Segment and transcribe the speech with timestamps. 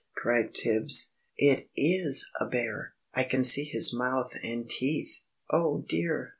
[0.17, 1.13] cried Tibbs.
[1.37, 5.19] "It is a bear, I can see his mouth and teeth."
[5.53, 6.29] "Oh, dear!